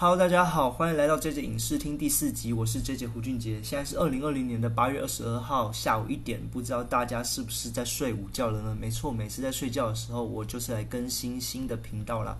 [0.00, 3.60] Hello，大家好，欢迎来到 J J 影视厅第四集，我是 J J 胡俊杰。
[3.62, 8.74] 现在是二零二零年的八月二十二号下午一点，不知道大家是不是在睡午觉了呢？
[8.80, 12.34] 没错，每次在睡觉的时候，我就是来更新新的频道啦。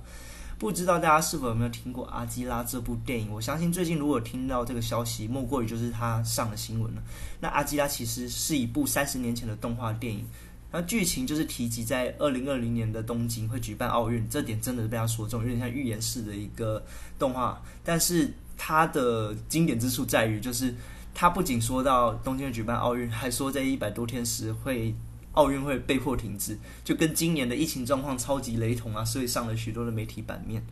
[0.59, 3.31] 不知道大家是否有没有听过《阿基拉》这部电影？
[3.31, 7.03] 我相信最近如果听到这个消息，莫过于就是它上了新闻了。
[7.41, 10.25] 那《阿基拉》其实是一部三十年前的动画电影。
[10.73, 16.83] 那剧情就是提及在二零二零年的东京会举办奥运，这点真的是被他说中，有点像预言式的一个
[17.19, 17.61] 动画。
[17.85, 20.75] 但是它的经典之处在于，就是
[21.13, 24.95] 它不仅说到东京会举办奥运，还说在一百多天时会
[25.33, 30.65] 奥运会被迫停止，就跟今年的疫情状况超级雷同啊，所以上了许多的媒体版面。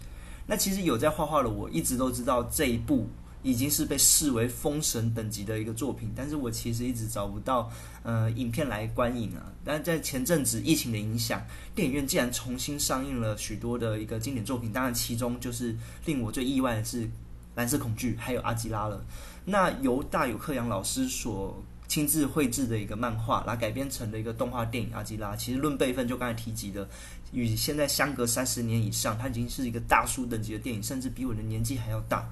[0.47, 3.09] 那其实有在画画的我一直都知道这一部。
[3.43, 7.71] 已经是被视为封神等级的一个作品，但是我其实一直找不到
[8.03, 9.53] 呃影片来观影啊。
[9.65, 11.41] 但在前阵子疫情的影响，
[11.75, 17.05] 电影院竟然重新上映了许多的一个经典作品，当然其中就是令我最意外的是
[17.55, 19.05] 《蓝色恐惧》还有《阿基拉》了。
[19.45, 26.89] 那由大有克洋老师所亲自绘制的一个漫画，来改编成的一个动画电影《阿基拉》，其实论辈分就刚才提及的，
[27.33, 32.29] 与现在相隔三十年以上，它已经是一个大叔等级的电影，甚至比我的年纪还要大。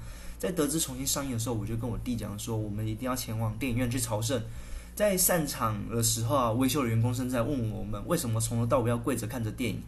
[0.47, 4.41] 在得知重新上映的时候，我就跟我弟讲说，我们一定要前往电影院去朝圣。
[4.95, 9.83] 在散场的时候啊，维修的员工正在问我们，为什么从头到尾要跪着看着电影？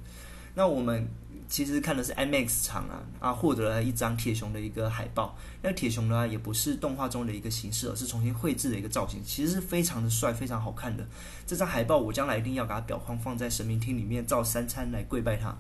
[0.57, 1.09] 那我们
[1.49, 5.39] 其实看的是 IMAX 场啊，啊，获得了一张铁熊的一个海报。
[5.63, 11.07] 那铁熊呢，也不是动画中的一个形式，而是重新绘制的一个造型，其实是非常的帅，非常好看的。
[11.47, 15.57] 这张海报我将来一定要把它裱框放在神明厅里面，照三餐来跪拜它。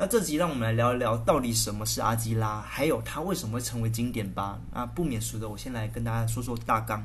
[0.00, 4.56] 那这集让我们来聊一聊，到底什么是阿基拉，还有它为什么会成为经典吧？
[4.72, 7.04] 啊，不免俗的，我先来跟大家说说大纲。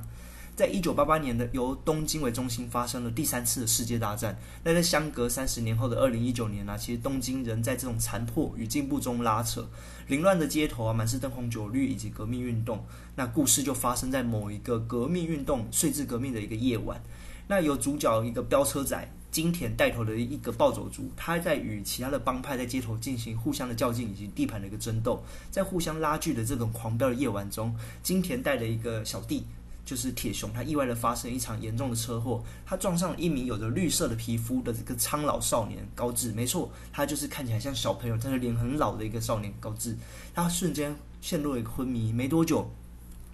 [0.56, 4.38] 在一九八八年的由东京为中心发生了第三次的世界大战。
[4.64, 9.68] 那在相隔三十年后的二零一九年呢，其实东京仍在这种残破与进步中拉扯，
[10.06, 12.86] 凌乱的街头啊，满是灯红酒绿以及革命运动。
[13.16, 17.02] 那故事就发生在某一个革命运动税制革命的一个夜晚。
[17.48, 19.10] 那有主角一个飙车仔。
[19.32, 29.44] 金田带头的一个暴走族，他在与其他的帮派在街头进行互相的较劲以及地盘的一个争斗，在互相拉锯的这种狂飙的夜晚中，金田带的一个小弟
[29.84, 39.98] 就是铁熊，他意外的发生一场严重的车祸，他撞上了一名有着绿色的皮肤的这个苍老少年高志，没错，他就是看起来像小朋友，但是脸很老的一个少年高志，
[40.36, 42.70] 他瞬间陷入了一个昏迷，没多久，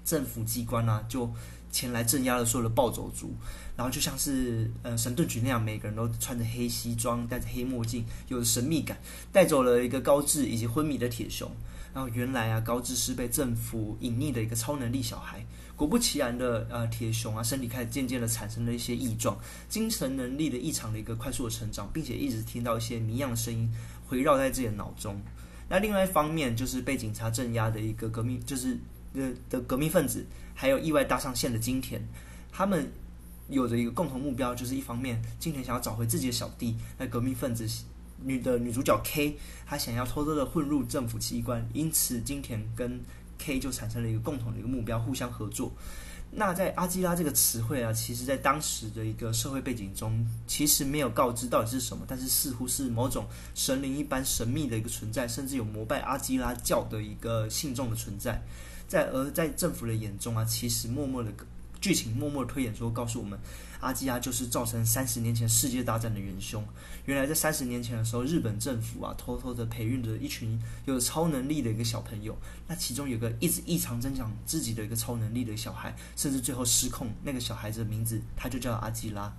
[0.05, 1.29] 政府机关呢就。
[1.71, 3.33] 前来镇压了所有的暴走族，
[3.75, 8.97] 然后就像是呃神盾局那样，每个人都穿着黑西装，戴着黑墨镜，有着神秘感，
[9.31, 11.49] 带走了一个高智以及昏迷的铁熊。
[11.91, 15.43] 然后原来啊，高智是被政府隐匿的一个超能力小孩。
[15.75, 19.35] 果不其然的，呃，铁熊啊，身体开始渐渐的产生了一些异状，
[19.67, 23.67] 精神能力的异常的一个快速的成长，并且一直听到一些谜样的声音
[24.05, 25.19] 回绕在自己的脑中。
[25.67, 28.77] 那另外一方面，就是被警察镇压的一个革命，就是
[29.13, 30.25] 的的革命分子。
[30.53, 32.01] 还有意外搭上线的金田，
[32.51, 32.91] 他们
[33.47, 37.65] 有着一个共同目标，就是一方面金田想要找回自己的小弟，那革命分子
[38.21, 42.99] 女的女主角 K，她想要偷偷的混入政府机关，因此金田跟
[43.37, 45.71] K 就产生了一个共同的一个目标，互相合作。
[46.31, 58.43] 那在阿基拉这个词汇啊，其实在当时的一个社会背景中，其实没有告知到底是什么，但是似乎是某种神灵一般神秘的一个存在，甚至有膜拜阿基拉教的一个信众的存在。
[58.89, 61.31] 在而在政府的眼中啊，其实默默的
[61.79, 63.39] 剧情默默推演说，告诉我们，
[63.79, 66.61] 阿基拉就是造成三十年前世界大战的元凶。
[67.05, 72.35] 原来在三十年前的时候，日本政府啊，偷偷的培育着一群有超能力的一个小朋友。
[72.67, 77.07] 那其中有个一直异常增长自己的一个超能力的小孩，甚至最后失控。
[77.23, 79.31] 那个小孩子的名字他就叫阿基拉。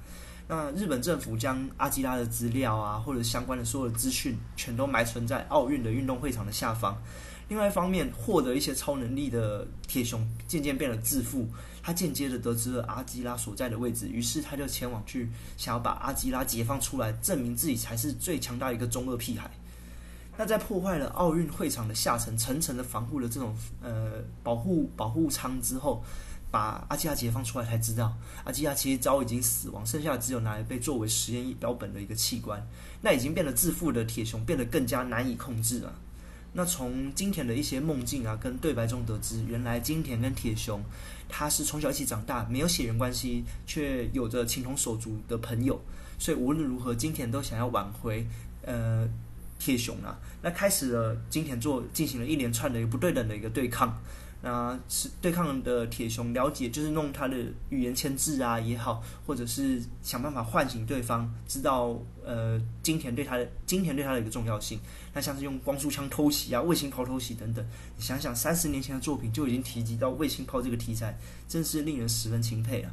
[0.48, 6.96] 那日本政府将阿基拉的资料啊，或者相关的所有的资讯，全都埋存在奥运的运动会场的下方。
[7.50, 11.48] 另外一方面，获得一些超能力的铁熊渐渐变得自负，
[11.82, 19.50] 他间接的得知了阿基拉所在的位置，于是他就前往去想要把阿基拉解放出来，证明自己才是最强大一个中二屁孩。
[20.38, 26.04] 那在破坏了奥运会场的下层层层的防护的这种呃保护保护舱之后，
[26.52, 32.64] 把阿基拉解放出来，才知道阿基拉其实早已经死亡，剩下的只有拿来被作为实验标本的一个器官。
[33.00, 35.92] 那已经变得自负的铁熊变得更加难以控制了。
[36.52, 40.82] 那从金田的一些梦境啊，跟对白中得知，原来金田跟铁雄
[41.28, 45.80] 他是从小一起长大，没有血缘关系，却有着情同手足的朋友。
[46.18, 48.26] 所以无论如何，金田都想要挽回
[48.64, 49.08] 呃
[49.58, 53.96] 铁雄啊，那开始了金田做进行了一连串的一个不对等的一个对抗。
[54.42, 57.36] 那是对抗的铁熊了解，就是弄他的
[57.68, 64.80] 语言牵制啊也好，或者是想办法唤醒对方，知道呃金田对他的金田对他的一个重要性。
[65.12, 67.62] 那像是用光束枪偷袭啊、卫星炮偷袭等等，
[67.96, 72.90] 你想想三十年前的作品就已经提及到卫星炮这个题材，真是令人十分钦佩啊。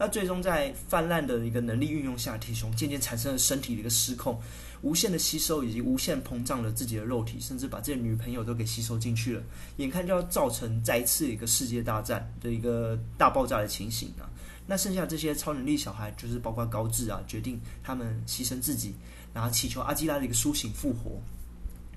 [0.00, 4.40] 那最终在泛滥的一个能力运用下，铁熊渐渐产生了身体的一个失控。
[4.80, 9.42] 无限的吸收以及无限膨胀了自己的肉体，甚至把这些女朋友都给吸收进去了，
[9.76, 14.24] 眼看就要造成再一次一个世界大战的一个大爆炸的情形啊！
[14.66, 18.94] 那剩下这些超能力小孩，就是包括高志啊，决定他们牺牲自己，
[19.34, 21.20] 然后祈求阿基拉的一个苏醒复活。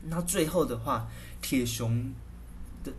[0.03, 1.07] 那最后的话，
[1.41, 2.11] 铁熊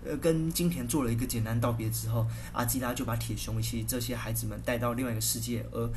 [0.04, 5.90] 呃跟金田做了一个简单道别之后，阿基拉就把铁熊以及这些孩子们带到另外一个世界，而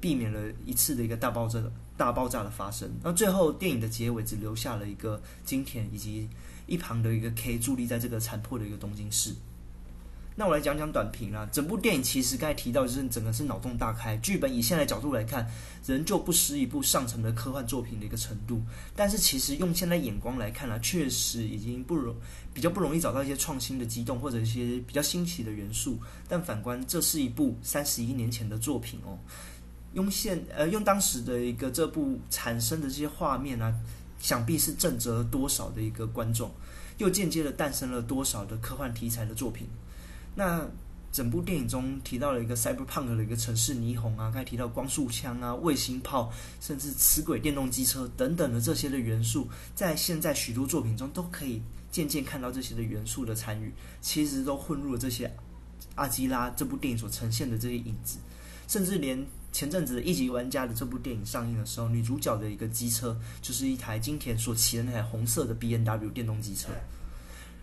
[0.00, 1.60] 避免了一次的一个大爆炸。
[1.96, 6.26] 大爆炸的发生，那最后电影的结尾只留下了一个金田以及
[6.66, 9.34] 一旁的一个 K 伫立在这个残破的一个东京市。
[10.40, 11.46] 那我来讲讲短评啦。
[11.52, 15.46] 整部电影其实刚才提到，就是整个是脑洞大开，剧本以现在角度来看，
[15.84, 18.58] 仍旧不失一部上乘的科幻作品的一个程度。
[18.96, 22.16] 但是其实用现在眼光来看呢，确实已经不容
[22.54, 25.98] 比较不容易找到一些创新的激动或者一些比较新奇的元素。
[26.26, 29.18] 但反观，这是一部三十一年前的作品哦。
[29.92, 33.74] 用现呃用当时的一个这部产生的这些画面啊，
[34.18, 36.50] 想必是震折了多少的一个观众，
[36.96, 39.66] 又间接的诞生了多少的科幻题材的作品。
[40.34, 40.66] 那
[41.12, 51.60] 整部电影中提到了一个 cyberpunk 的一个城市霓虹啊，刚才提到光束枪啊、卫星炮，甚至磁轨电动机车等等的这些的元素，在现在许多作品中都可以
[51.90, 55.32] 渐渐看到这些的元素的参与，其实都混入了这些
[55.96, 58.18] 阿基拉这部电影所呈现的这些影子，
[58.68, 59.26] 甚至连。
[59.52, 66.68] 前阵子一级玩家的这部电影上映的时候，女主角的一个机车就是一台金田所骑的那台红色的 B N W 电动机车。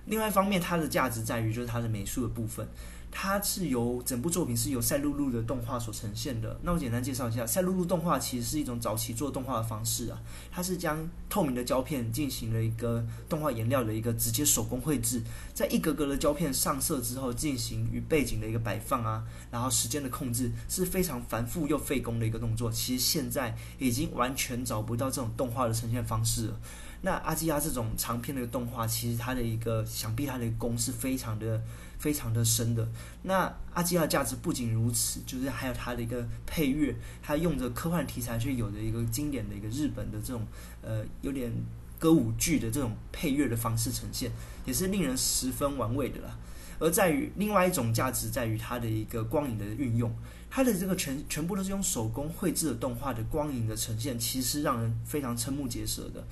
[0.07, 2.67] 另外一方面，它的价值在于就是它的美术的部分。
[3.09, 6.59] 它是由整部作品是由赛璐璐的动画所呈现的。
[6.61, 10.21] 那我简单介绍一下，赛璐璐动画其实是一种早期做动画的方式啊。
[10.51, 10.99] 它是将
[11.29, 15.23] 透明的胶片进行了一个动画颜料的一个直接手工绘制，
[15.53, 22.69] 在一格格的胶片上色之后，进行与背景的一个摆放啊，然后时间的控制是非常繁复又费工的一个动作。
[22.69, 26.59] 其实现在已经完全找不到这种动画的呈现方式了。
[27.01, 31.61] 那阿基亚这种长篇的动画，其实它的一个想必它的功是非常的。
[31.99, 32.87] 非常的深的。
[33.23, 40.45] 那阿基亚价值不仅如此，就是还有它的一个配乐，它用着科幻题材却有的一个经典的一个日本的这种
[40.83, 41.51] 呃有点
[41.97, 44.31] 歌舞剧的这种配乐的方式呈现，
[44.63, 46.37] 也是令人十分玩味的啦。
[46.77, 50.15] 而在于另外一种价值，在于它的一个光影的运用，
[50.51, 56.23] 它的这个全全部都是用手工绘制的动画的光影的呈现，其实让人非常瞠目结舌的。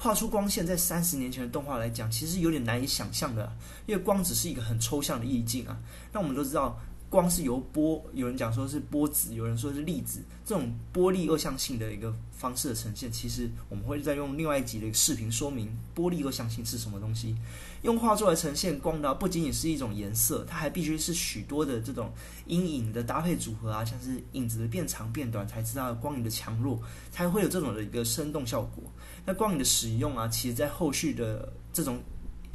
[0.00, 3.52] 画出光线，在三十年前的动画来讲，其实有点难以想象的，
[3.84, 5.76] 因为光只是一个很抽象的意境啊。
[6.12, 6.78] 那我们都知道，
[7.10, 13.10] 光是由波，有人讲说是波子，有人说是粒子，这种波粒二象性的一个方式的呈现。
[13.10, 17.34] 其实我们会再用另外一集的视频说明波粒二象性是什么东西。
[17.82, 22.12] 用画作来呈现光的，不仅仅是一种颜色，它还必须是许多的这种
[22.46, 26.78] 阴影的搭配组合啊，像是影子的变长变短，才知道光影的强弱，
[27.10, 28.84] 才会有这种的一个生动效果。
[29.24, 32.00] 那光影的使用啊，其实在后续的这种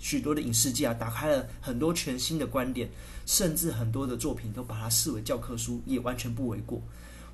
[0.04, 2.90] 许多的影视界啊，打开了很多全新的观点，
[3.26, 6.82] 甚至很多的作品都把它视为教科书，也完全不为过。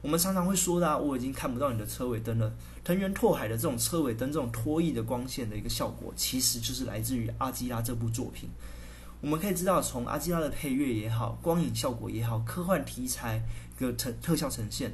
[0.04, 2.54] 我们常常会说的，啊我已经看不到你的车尾灯了。
[2.84, 8.48] 藤原拓海的这种车尾灯，这种脱曳的光线的一个效果，其实就是来自于阿基拉这部作品。
[9.20, 13.42] 我们可以知道，从阿基拉的配乐也好，光影效果也好，科幻题材
[13.80, 14.94] 的特特效呈现，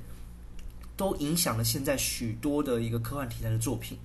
[0.95, 3.97] 都影响了现在许多的一个科幻题材的作品。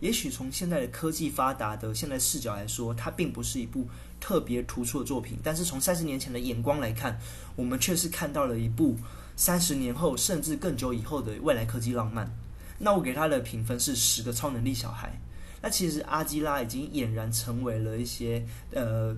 [0.00, 3.86] 也许从现在的科技发达的现在视角来说，它并不是一部
[4.20, 5.38] 特别突出的作品。
[5.42, 7.18] 但是从三十年前的眼光来看，
[7.56, 8.96] 我们却是看到了一部
[9.36, 12.30] 三十年后甚至更久以后的未来科技浪漫。
[12.78, 15.18] 那我给他的评分是十个超能力小孩。
[15.62, 19.16] 那其实阿基拉已经俨然成为了一些呃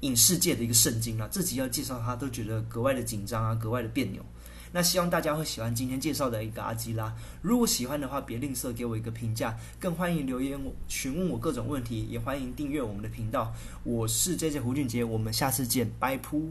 [0.00, 1.26] 影视界的一个圣经了。
[1.28, 4.22] 自己要介绍他，都觉得格外的紧张啊，格外的别扭。
[4.76, 7.10] 那希望大家会喜欢今天介绍的一个阿基拉。
[7.40, 13.54] 如果喜欢的话，别吝啬给我一个评价，更欢迎留言询问我各种问题，也欢迎订阅我们的频道。
[13.84, 16.42] 我是 J J 胡俊杰，我们下次见，拜噗。